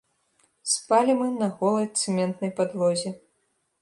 [0.75, 3.09] Спалі мы на голай цэментнай падлозе.